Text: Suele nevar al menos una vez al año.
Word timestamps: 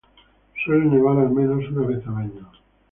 Suele 0.65 0.85
nevar 0.85 1.19
al 1.19 1.29
menos 1.29 1.63
una 1.69 1.85
vez 1.85 2.01
al 2.07 2.15
año. 2.15 2.49